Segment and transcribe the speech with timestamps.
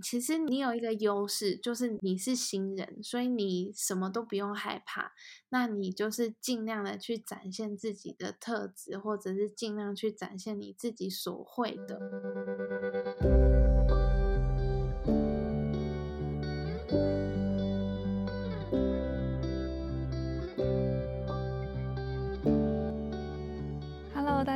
[0.00, 5.12] 其实你有一个优势，就是你是新人，所以你什么都不用害怕。
[5.50, 13.79] 那你就是尽量的去展现自己的特质，或者是尽量去展现你自己所会的。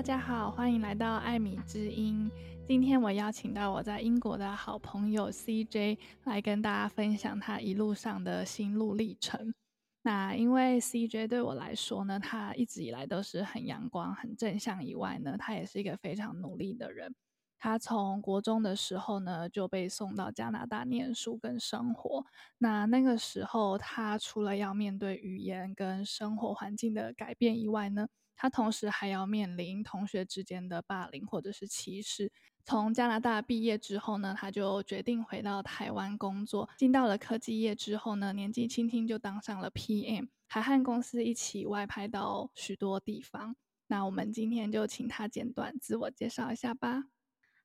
[0.05, 2.30] 大家好，欢迎来到艾米之音。
[2.66, 9.54] 今天我邀请到我在英国的好朋友 CJ 来跟大家分享他一路上的心路历程。
[10.03, 17.14] 那因为 CJ 对我来说呢，他一直以来都是很阳光、很正向以外呢，他也是一个非常努力的人。
[17.59, 22.26] 他从国中的时候呢就被送到加拿大念书跟生活。
[22.59, 32.33] 那那个时候，他除了要面对语言跟生活环境的改变以外呢，他同时还要面临同学之间的霸凌或者是歧视。
[32.64, 36.69] 从加拿大毕业之后呢，他就决定回到台湾工作。
[36.78, 43.56] 进到了科技业之后呢，年纪轻轻就当上了 PM，还和公司一起外派到许多地方。
[43.86, 47.05] 那我们今天就请他简短自我介绍一下吧。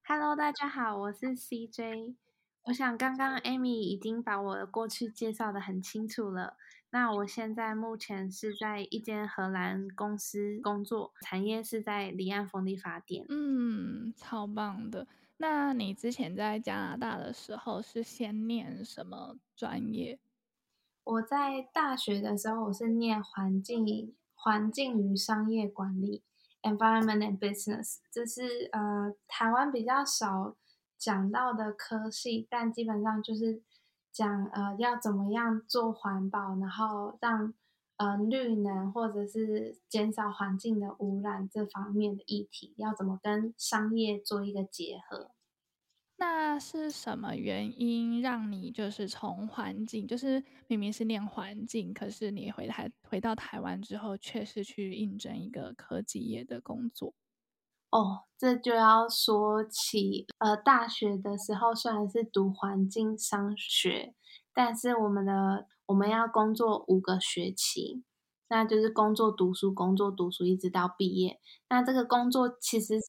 [0.04, 2.16] Hello，大家好，我是 CJ。
[2.64, 6.58] 我想刚刚 Amy 已经把我的过去介绍得很清楚了。
[6.92, 13.26] 那我现在目前是在一间荷兰公司工作，产业是在离岸风力发电。
[13.30, 15.08] 嗯，超棒的。
[15.38, 20.20] 那你之前在加拿大的时候是先念什么专业？
[21.04, 26.24] 我在大学的时候我是念环境、环境与商业管理
[26.64, 30.56] （Environment and Business），这是呃台湾比较少
[30.98, 33.62] 讲到的科系，但基本上就是。
[34.12, 37.54] 讲呃要怎么样做环保，然后让
[37.98, 45.32] 呃绿能或者是减少环境的污染这方面的议题，要怎么跟商业做一个结合？
[46.18, 57.14] 那是什么原因让你就是从环境，就是明明是念环境，可是你回台回到台湾之后，却是去应征一个科技业的工作？
[57.94, 64.14] 哦，这就要说起，呃，大学的时候虽然是读环境商学，
[64.54, 68.04] 但是我们的我们要工作五个学期，
[68.48, 71.40] 那就是工作读书，工作读书，一直到毕业。
[71.70, 73.00] 那这个工作其实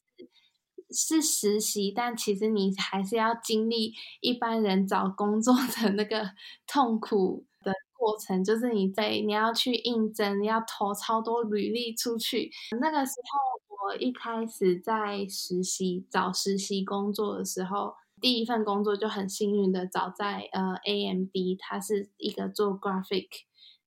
[0.89, 6.31] 是，是实习，但其实你还是要经历一般人找工作的那个
[6.65, 12.49] 痛苦的过程，就是你在你要去应征，你要投超多履历出去，
[12.81, 13.60] 那个时候。
[13.83, 23.27] 我一开始在实习找实习工作的时候，第一份工作就很幸运的找在呃 AMD，它是一个做 graphic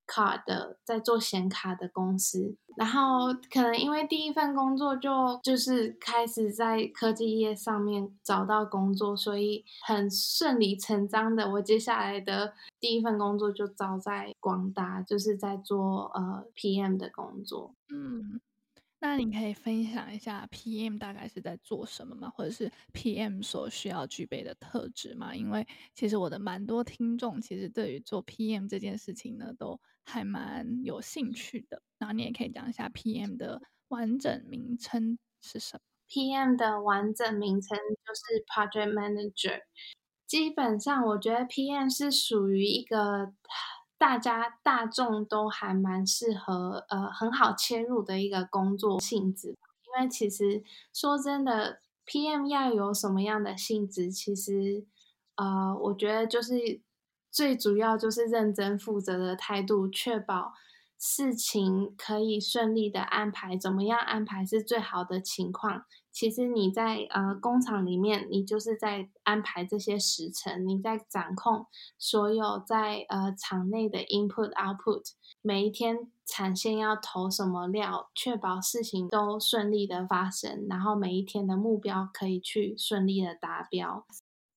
[0.07, 2.57] card 的，在做显卡的公司。
[2.77, 17.77] 然后可能因为第一份工作就就是开始在科技业上面找到工作，所以很顺理成章的，我接下来的第一份工作就找在广达，就是在做呃 PM 的工作。
[17.89, 18.41] 嗯。
[19.07, 22.31] 那你可以分享一下 PM 大概是在做什么吗？
[22.31, 25.37] 或者是 PM 所需要具备的特质吗？
[25.37, 31.83] 因为其实我的蛮多听众其实对于做 PM 这件事情呢，都还蛮有兴趣的。
[31.99, 39.61] 然后你也可以讲一下 PM 的完整名称是什么？PM 的完整名称就是 Project Manager。
[40.27, 43.35] 基本上，我觉得 PM 是属于一个。
[44.05, 49.49] 大家大众都还蛮适合，呃，很好切入的一个工作性质。
[49.49, 54.85] 因为其实说真的，PM 要有什么样的性质，其实，
[55.37, 56.83] 呃，我觉得就是
[57.31, 60.53] 最主要就是认真负责的态度，确保
[60.99, 63.57] 事情可以顺利的安排。
[63.57, 65.87] 怎么样安排是最好的情况？
[66.15, 71.67] 其实你在呃工厂里面，你就是在安排这些时程，你在掌控
[71.99, 75.11] 所有在呃厂内的 input output，
[75.43, 84.07] 每一天产线要投什么料，确保事情都顺利的发生，然后每一天的目标可以去顺利的达标。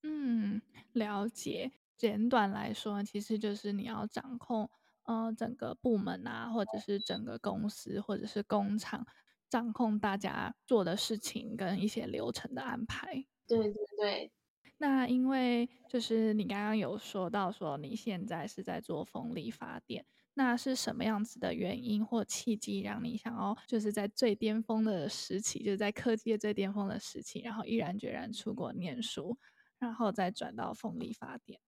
[0.03, 0.61] 嗯，
[0.93, 1.71] 了解。
[1.97, 4.69] 简短来说，其实就是你要掌控
[5.05, 9.03] 呃整个部门啊，或者是整个公司，或者是工厂。
[9.49, 13.25] 掌控大家做的事情跟一些流程的安排。
[13.47, 14.31] 对对对。
[14.77, 20.05] 那因为就是你刚刚有说到说你现在是在做风力发电，
[20.35, 29.39] 那是什么样子的原因或契机让你想要就是在最巅峰的时期，就是在科技最巅峰的时期，然后毅然决然出国念书，
[29.79, 31.59] 然后再转到风力发电？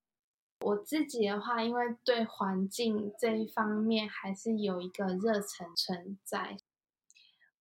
[0.63, 6.57] 我自己的话，因为对环境这一方面还是有一个热忱存在。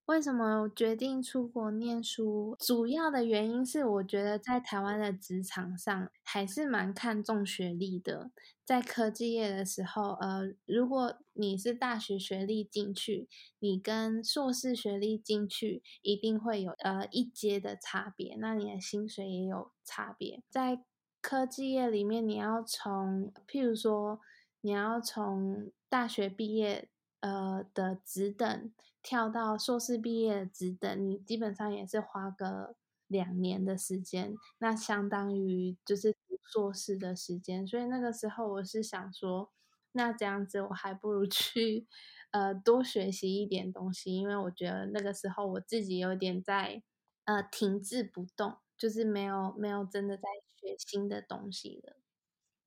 [0.09, 2.57] 为什么决定出国念书？
[2.59, 8.31] 主要的原因是，我觉得在台湾的职场上还是蛮看重学历的。
[8.65, 13.29] 在科技业的时候，呃，如果你是大学学历进去，
[13.59, 20.43] 你跟硕士学历进去，一定会有呃一阶的差别，那你的薪水也有差别。
[20.49, 20.81] 在
[21.21, 24.21] 科技业里面，你要从，譬如说，
[24.63, 26.89] 你要从大学毕业。
[27.21, 28.73] 呃的职等
[29.03, 32.77] 跳到硕士毕业的职等，你基本上也是花个
[33.07, 37.67] 两年的时间，那相当于就是读硕士的时间。
[37.67, 39.51] 所以那个时候我是想说，
[39.93, 41.87] 那这样子我还不如去
[42.33, 46.83] 呃多学习一点东西，因为我觉得那个时候我自己有点在
[47.25, 51.97] 呃停滞不动，就是没有没有真的在学新的东西了，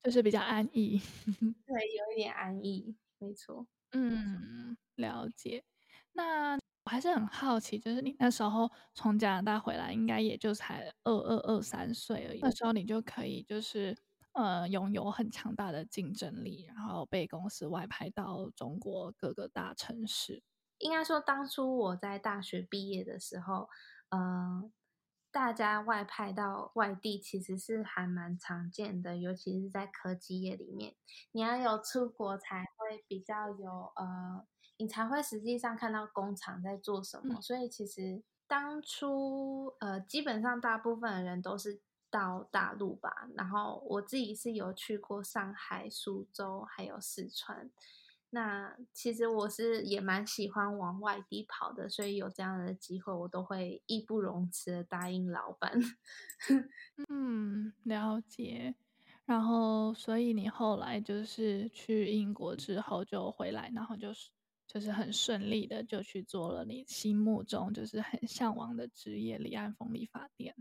[0.02, 1.00] 就是比较安逸。
[1.66, 3.66] 对，有一点安逸，没错。
[3.92, 5.64] 嗯，了解。
[6.12, 6.54] 那
[6.84, 12.40] 我还是很好奇，就是你那时候从加拿大回来，应该也就才二二二三岁而已。
[12.40, 13.96] 那时候你就可以就是
[14.32, 20.42] 呃拥有很强大的竞争力，然后被公司外派到中国各个大城市。
[20.78, 23.68] 应该说，当初我在大学毕业的时候，
[24.08, 24.70] 呃。
[25.32, 30.94] 大家外派到外地其实是还蛮常见的，尤其是在科技业里面，
[31.32, 34.46] 你要有出国才会比较有呃，
[34.76, 37.36] 你才会实际上看到工厂在做什么。
[37.38, 37.42] 嗯。
[37.42, 41.80] 所以其实当初呃，基本上大部分的人都是
[42.10, 47.70] 到大陆吧，然后我自己是有去过上海、苏州还有四川。
[48.34, 55.70] 那其实我是也蛮喜欢往外地跑的，所以有这样的机会，我都会义不容辞的答应老板。
[57.10, 58.74] 嗯，了解。
[59.26, 64.30] 然后，所以你后来就是去英国之后就回来，然后就是
[64.66, 70.54] 就是很顺利的就去做了你心目中就是很向往的职业——离岸风力发电。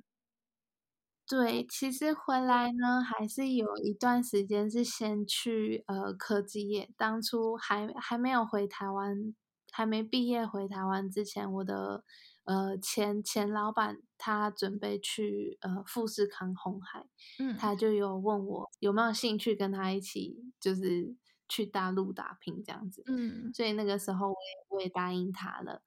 [1.32, 6.90] 对，其实回来呢，还是有一段时间是先去呃科技业。
[6.98, 9.34] 当初还还没有回台湾，
[9.72, 12.04] 还没毕业回台湾之前，我的
[12.44, 17.08] 呃前前老板他准备去呃富士康红海，
[17.40, 21.16] 嗯，他就有问我有没有兴趣跟他一起，就是
[21.48, 25.82] 去大陆打拼这样子，嗯，所以那个时候我也我也答应他了，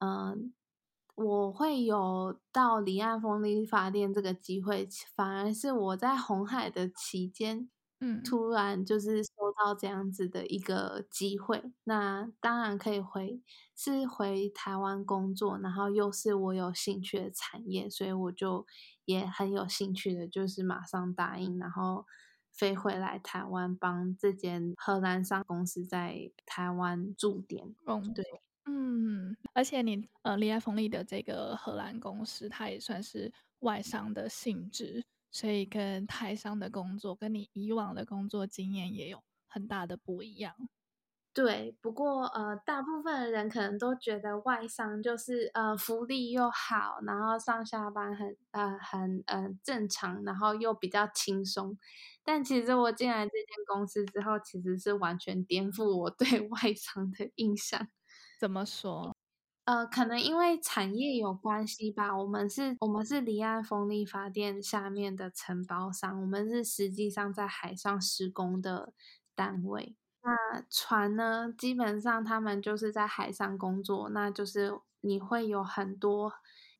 [0.00, 0.52] 嗯。
[1.14, 7.68] 我会有到离岸风力发电这个机会，反而是我在红海的期间，
[8.00, 11.72] 嗯，突然就是收到这样子的一个机会。
[11.84, 13.42] 那当然可以回，
[13.76, 18.66] 是回台湾工作，然后又是我有兴趣的产业，所以我就
[19.04, 22.06] 也很有兴趣的，就是马上答应，然后
[22.50, 27.74] 飞回来台湾帮这间荷兰商公司在台湾驻点。
[27.86, 28.24] 嗯，对。
[28.66, 40.68] 嗯，而且你呃，离岸风力的这个荷兰公司，它也算是外商的性质，所以跟台商的工作，跟你以往的工作经验也有很大的不一样。
[41.36, 51.78] 对，不过呃，大部分的人可能都觉得外商就是呃，福利又好，然后上下班很呃很呃正常，然后又比较轻松。
[52.22, 57.88] 但其实我进来这间公司之后，其实是完全颠覆我对 外商的印象。
[58.42, 59.14] 怎么说？
[59.66, 62.18] 呃，可能因为产业有关系吧。
[62.18, 68.92] 我们是，我们是离岸风力发电下面的承包商，我们是实际上在海上施工的
[69.36, 69.94] 单位。
[70.24, 76.32] 那船呢，基本上他们就是在海上工作，那就是你会有很多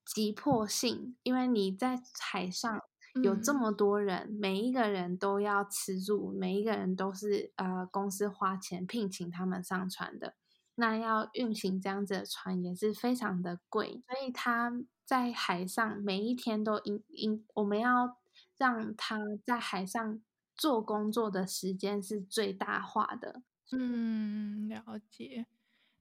[0.05, 2.83] 急迫性，因为你在海上
[3.23, 10.35] 有这么多人，嗯、每一个人都要吃住，每一个人都是呃公司花钱聘请他们上船的。
[10.75, 14.73] 那要运行这样子的船也是非常的贵，所以他
[15.05, 18.17] 在海上每一天都应应，我们要
[18.57, 20.23] 让他在海上
[20.57, 23.43] 做工作的时间是最大化的。
[23.73, 25.47] 嗯，了解。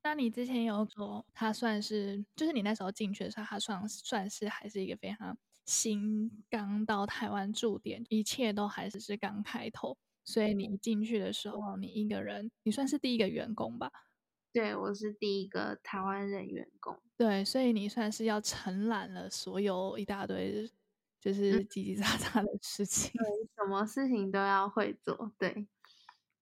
[0.03, 9.97] 那你之前有说他算是，就是你那时候进去的时候，他算算是还是一个非常新，刚到台湾驻点，一切都还是是刚开头。
[10.23, 13.91] 所以你一进去的时候，你一个人，你算是第一个员工吧？
[14.53, 17.01] 对，我是第一个台湾人员工。
[17.17, 20.69] 对，所以你算是要承揽了所有一大堆，
[21.19, 23.11] 就是叽叽喳喳的事情。
[23.11, 25.31] 对，什么事情都要会做。
[25.37, 25.67] 对，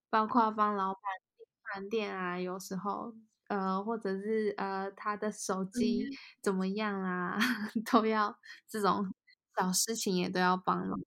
[0.09, 1.01] 包括帮老板
[1.37, 3.13] 订饭店啊，有时候
[3.47, 6.07] 呃，或者是呃，他的手机
[6.41, 7.37] 怎么样啊，
[7.75, 9.13] 嗯、 都要这种
[9.57, 10.97] 小事情也都要帮了。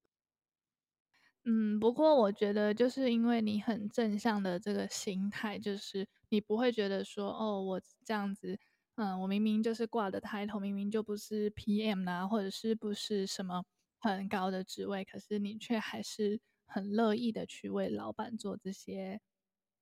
[1.44, 8.58] 嗯，不过我觉得就是因为你很正向的这个心态，就是你不会觉得说哦，我这样子
[8.96, 13.64] 嗯，我明明就是挂的 title，明明就不是 PM 啊，或者是不是什么
[14.00, 19.20] 很高的职位，可是你却还是很乐意的去为老板做这些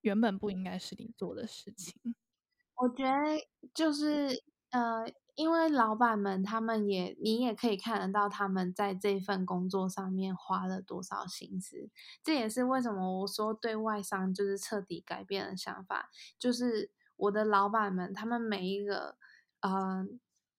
[0.01, 2.17] 原本不应该是你做的事情。
[2.77, 5.05] 我觉得就是呃，
[5.41, 11.89] 因为老板们他们也，你也可以看得到他们在这份工作上面花了多少心思。
[12.23, 16.91] 这也是为什么我说对外商就是彻底改变了想法，就是。
[17.23, 19.19] 我的老板们，他们每一个，
[19.61, 20.07] 呃，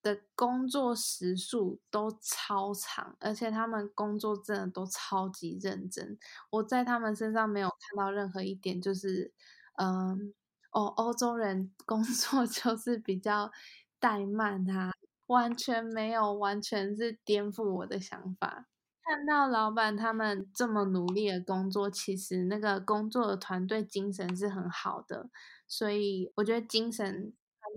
[0.03, 6.19] 的工作时数都超长，而且他们工作真的都超级认真。
[6.51, 9.33] 我在他们身上没有看到任何一点，就是，
[9.77, 10.35] 嗯、
[10.71, 13.51] 哦，欧洲人工作 就是比较
[14.01, 14.91] 怠慢他，
[15.27, 18.65] 完全没有，完全是颠覆我的想法。
[19.03, 25.29] 看到老板他们这么努力的工作，其实那个工作的团队精神是很好的。
[25.67, 27.33] 所以我觉得精神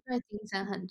[0.07, 0.87] 团队精神很。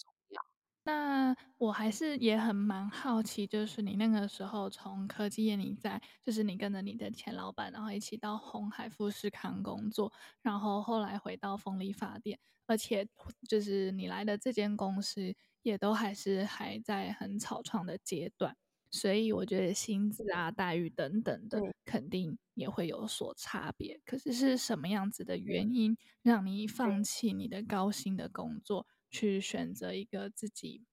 [0.85, 10.11] 那我还是也很蛮好奇，就是你那个时候从科技业你在，就是你跟着你的前老板，然后一起到红海富士康工作，
[10.41, 12.37] 然后后来回到风力发电，
[12.67, 13.07] 而且
[13.47, 18.57] 就是你来的这间公司也都还是还在很草创的阶段。
[18.91, 23.99] 所以我觉得薪资啊、待遇等等的，肯定也会有所差别。
[24.05, 30.83] 可是是什么样子的原因，让你放弃你的高薪的工作，去选择一个自己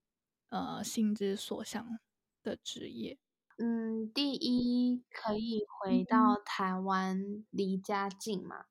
[0.51, 1.99] 呃心之所向
[2.43, 3.19] 的职业？
[3.57, 8.67] 嗯，第一可以回到台湾，离家近嘛，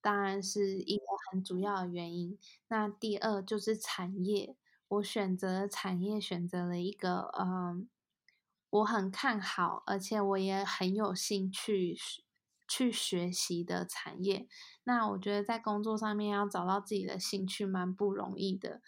[0.00, 2.36] 当然是一个很主要的原因。
[2.68, 4.56] 那第二就是产业，
[4.88, 7.88] 我选择产业，选择了一个嗯。
[8.70, 11.98] 我很看好，而且我也很有兴趣
[12.70, 14.46] 去学习的产业。
[14.84, 18.80] 那我觉得在工作上面要找到自己的兴趣蛮不容易的。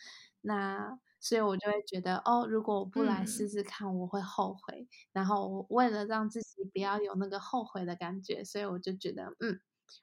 [0.43, 4.83] 那所以我就会觉得，哦，如果我不来试试看，我会后悔。
[4.83, 4.89] 嗯。
[5.13, 9.61] 然后为了让自己不要有那个后悔的感觉，所以我就觉得，嗯，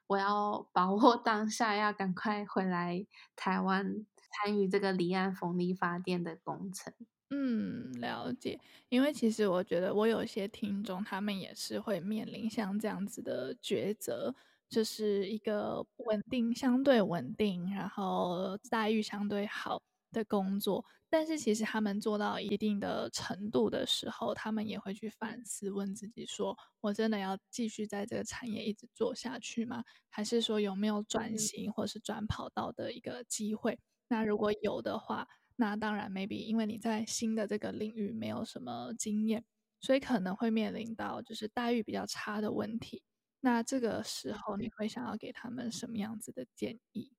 [0.07, 3.05] 我要把握 当下，要赶快回来
[3.35, 4.05] 台湾
[4.45, 6.93] 参与这个离岸风力发电的工程。
[7.31, 8.59] 嗯，了解。
[8.89, 14.33] 因为其实我觉得我有些听众，他们也是会面临像这样子的抉择，
[14.67, 19.81] 就是一个稳定、相对稳定，然后待遇相对好
[20.11, 20.83] 的工作。
[21.11, 29.83] 但是其实他们做到一定的程度的时候，他们也会去反思，问自己说：我真的要继续在这个产业一直做下去吗？
[30.09, 33.79] 还是说有没有转型或是转跑道的一个机会？
[34.07, 35.27] 那如果有的话，
[35.59, 39.43] 那当然，maybe 因为你在新的这个领域没有什么经验，
[39.81, 43.03] 所以可能会面临到就是待遇比较差的问题。
[43.41, 47.11] 那这个时候你会想要给他们什么样子的建议？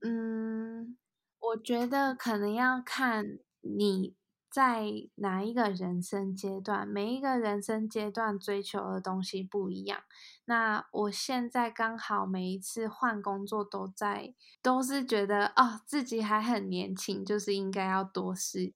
[0.00, 0.96] 嗯，
[1.38, 4.14] 我觉得可能要看你
[4.56, 10.00] 在哪一个人生阶段，每一个人生阶段追求的东西不一样。
[10.46, 14.32] 那我现在刚好每一次换工作都在，
[14.62, 18.72] 都是觉得哦，自己还很年轻，就是应该要多试。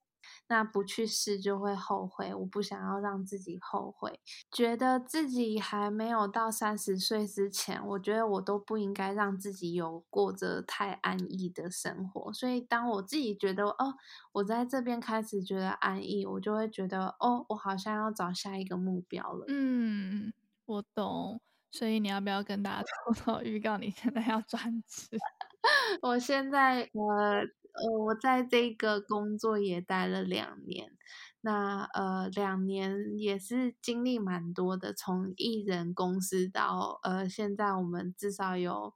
[0.51, 4.19] 那不去试就会后悔，我不想要让自己后悔。
[4.51, 12.33] 觉得自己还没有到三十岁之前，我觉得我都不应该让自己有过着太安逸的生活。
[12.33, 13.95] 所以当我自己觉得哦，
[14.33, 19.45] 我在这边开始觉得安逸，我就会觉得哦，我好像要找下一个目标了。
[19.47, 20.33] 嗯，
[20.65, 21.39] 我懂。
[21.71, 25.17] 所以你要不要跟大家 偷偷预告，你现在要转职？
[26.01, 30.91] 我现在呃呃，我在这个工作也待了两年，
[31.41, 38.93] 那呃两年也是经历蛮多的，从艺人公司到呃现在我们至少有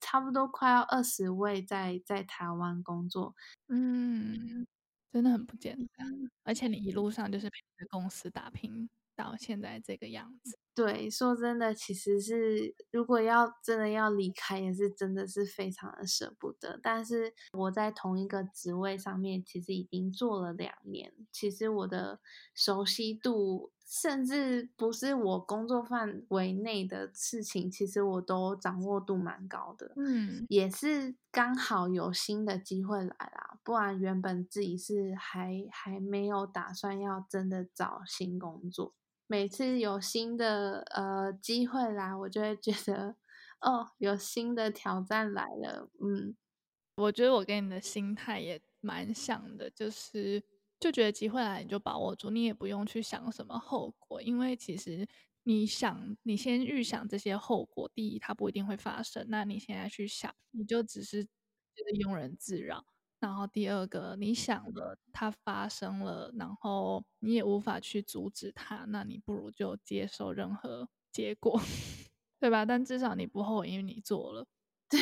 [0.00, 3.34] 差不多快要二十位在在台湾工作，
[3.68, 4.66] 嗯，
[5.12, 6.06] 真的很不简单，
[6.44, 10.56] 而且你一路上就是陪着公司打拼到现在这个样子。
[10.72, 16.78] 对，说真的，其实是如果要真的要离开，也是真的是非常的舍不得。
[16.80, 22.20] 但是我在同一个职位上面，其实已经做了两年，其实我的
[22.54, 29.92] 熟悉度，甚至不是我工作范围内的事情，其实我都掌握度蛮高的。
[29.96, 38.94] 嗯，也是刚好有新的机会来啦，不然原本自己是还还没有打算要真的找新工作。
[39.30, 43.14] 每次有新的呃机会来，我就会觉得
[43.60, 45.90] 哦，有新的挑战来了。
[46.00, 46.34] 嗯，
[46.96, 50.42] 我觉得我跟你的心态也蛮像的，就是
[50.80, 55.06] 就觉得机会来你就把握住，你也不用去想什么后果，因为其实
[55.42, 61.28] 你想你先预想这些后果，第一它不一定会发生，那你现在去想，你就只是就
[61.86, 62.86] 是庸人自扰。
[63.20, 71.60] 然后第二个，你想了，它发生了，然后你也无法去阻止它，那你不如就接受任何结果，
[72.40, 72.64] 对吧？
[72.66, 74.46] 但至少你不后悔，因为你做了。
[74.88, 75.00] 对。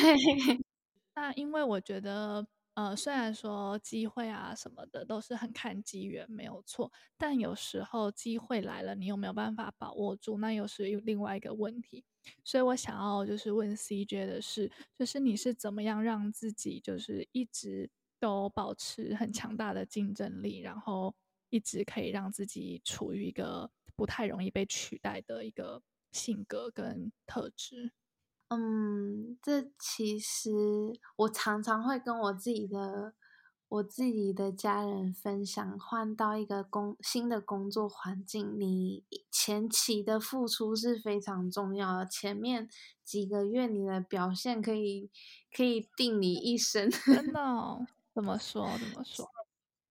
[1.15, 2.47] 那因为我觉得。
[2.75, 10.37] 呃，虽然说机会啊什么的都是很看机缘，没有错，但有时候机会来了，你有没有办法把握住？
[10.39, 12.05] 那又是另外一个问题。
[12.43, 21.15] 所以我想要就是问 CJ 的是，就是你是怎么样让自己就是一直都保持很强大的竞争力，然后
[21.49, 25.81] 一直可以让自己处于一个不太容易被取代的一个
[26.11, 27.91] 性格跟特质？
[28.49, 30.49] 嗯，这其实
[31.17, 33.13] 我常常会跟我自己的
[33.67, 42.05] 我自己的家人分享，换到一个工新的工作环境，你前期的付出是非常重要的。
[42.05, 42.69] 前面
[43.03, 45.09] 几个月你的表现可以
[45.53, 46.89] 可以定你一生。
[46.89, 47.85] 真的哦？
[48.17, 48.67] 怎么说？
[48.79, 49.29] 怎么说？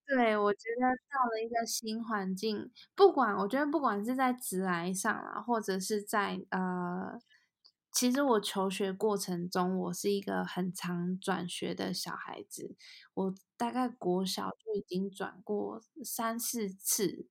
[0.05, 7.21] 对，我觉得到了一个新环境，不管我觉得不管是在职来上啊，或者是在呃。
[7.93, 12.75] 其实我求学过程中，我是一个很常转学的小孩子。
[13.15, 17.27] 我大概国小就已经转过三四次，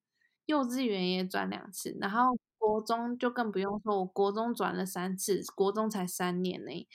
[0.45, 6.87] 幼稚园也转两次，然后国中就更不用说，我国中转了三次，国中才三年呢。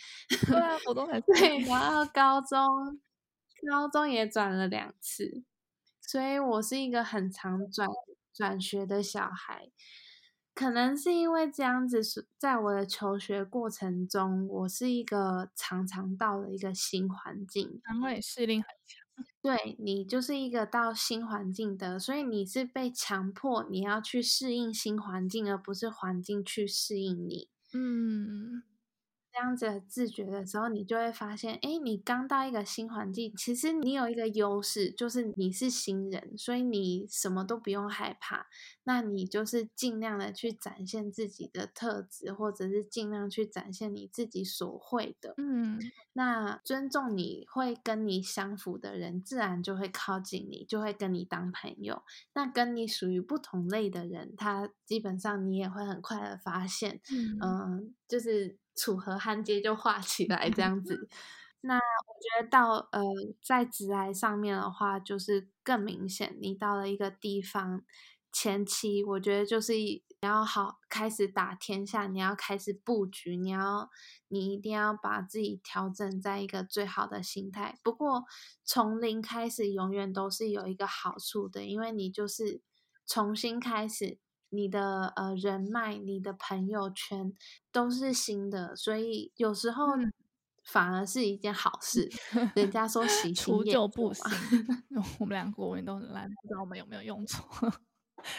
[0.49, 1.21] 对啊，国中才。
[1.38, 2.59] 对，然后高中，
[3.69, 5.45] 高中也转了两次，
[6.00, 7.88] 所以我是一个很常转
[8.33, 9.71] 转学的小孩。
[10.55, 19.26] 可能是因为这样子，是在我的求学过程中，我是一个常常到了一个新环境，然后也适应很强。
[19.43, 27.49] 对，你就是一个到新环境的，所以你是被强迫你要去适应新环境，而不是环境去适应你。
[27.73, 28.62] 嗯。
[29.32, 38.46] 这样子的自觉的时候，你就会发现，哎，你刚到一个新环境，其实你有一个优势，就是你是新人，所以你什么都不用害怕。
[38.84, 45.34] 那你就是尽量的去展现自己的特质，或者是尽量去展现你自己所会的。
[45.37, 45.78] 嗯，
[46.14, 52.02] 那尊重你会跟你相符的人，自然就会靠近你，就会跟你当朋友。
[52.34, 58.58] 那跟你属于不同类的人，他基本上你也会很快的发现，嗯、呃，就是。
[58.80, 61.06] 楚河汉界就画起来这样子，
[61.60, 63.02] 那我觉得到呃
[63.43, 66.34] 在直癌上面的话，就是更明显。
[66.40, 67.82] 你到了一个地方，
[68.32, 73.90] 前期我觉得就是你要好开始打天下，你要开始布局，你要
[74.28, 77.78] 你一定要把自己调整在一个最好的心态。
[77.82, 78.25] 不过
[78.64, 82.62] 从零开始永远都是有一个好处的，因为你就是
[83.06, 84.19] 重新开始。
[84.50, 87.32] 你的呃人脉，你的朋友圈
[87.73, 89.86] 都是新的，所以有时候
[90.63, 92.08] 反而是一件好事。
[92.34, 94.25] 嗯、人家 说喜新厌旧不行，
[95.19, 97.49] 我们两个国文都很烂，不知道我们有没有用错。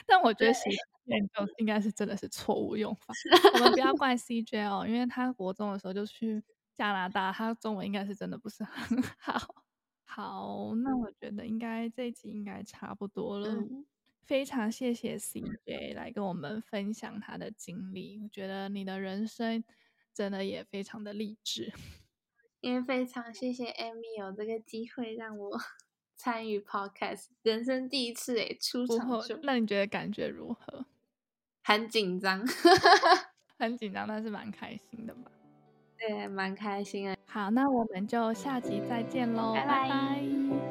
[0.06, 3.14] 但我觉得喜新厌旧应该是真的是错误用法。
[3.56, 6.44] 我们不要怪 CJ 哦，因为他国中的时候就去
[6.78, 9.40] 加拿大，他中文应该是真的不是很好。
[10.06, 13.50] 好，那我觉得应该这一集应该差不多了。
[13.50, 13.86] 嗯
[14.26, 19.64] 非常谢谢 CJ 来跟我们分享他的经历，我觉得你的人生
[20.14, 21.74] 真的也非常的励志。
[22.62, 25.60] 也非常谢谢 Amy 有这个机会让我
[26.16, 30.86] 参与 Podcast，人生第一次诶出场就，那你觉得感觉如何？
[31.64, 32.46] 很紧张，
[33.58, 35.32] 很紧张，但是蛮开心的吧？
[35.98, 37.18] 对，蛮开心的。
[37.26, 39.88] 好，那我们就下集再见喽，拜拜。
[39.88, 40.71] 拜拜。